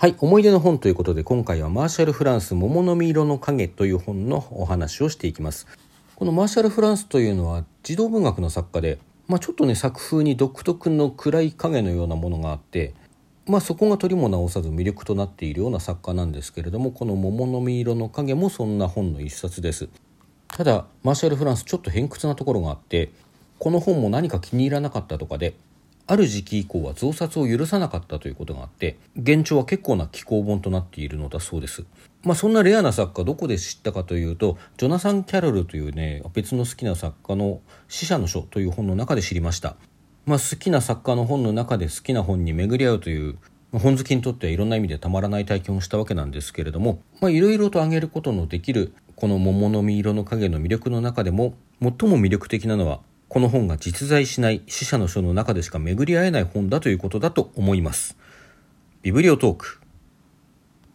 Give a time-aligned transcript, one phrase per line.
[0.00, 5.66] はい、思い出の本ということで今回はマーシャル・フランス桃の実色の影という本のお話をしていきます。
[6.16, 12.94] このマーシャル・フランスというのは児童文学の作家で、まあ、ちょっとね作風に独特の暗い影のようなものがあって、
[13.44, 19.90] まあ、そこが取りも直さず魅力となっているような作家なんですけれどもこの桃の実色の影もそんな本の一冊です。
[20.48, 23.10] ただマーシャル・フランスちょっと偏屈なところがあって
[23.58, 25.52] この本も何か気に入らなかったとかで
[26.10, 31.84] ある時期以降は増刷を許さなかったということがあって現状は結構な寄稿本となっているのだそうです。
[32.24, 39.76] まあそんなレアな作家どこで知ったかというとジョナサン・キャロルというね別の好きな作家の「死者の書」という本の中で知りました。
[40.26, 43.36] まあ好きな作家の本の中で好きな本に巡り合うという
[43.72, 58.16] 本好きにとってはいろんな意味でたまらない体験をしたわけなんですけれどもいろいろと挙げることのできるこの桃の実色の影の魅力の中でも最も魅力的なのはこの本が実在しない死者の書の中でしか巡り合えない本だということだと思います。
[59.02, 59.80] ビブリオトーク